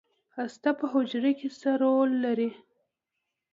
[0.37, 2.49] هسته په حجره کې څه رول لري؟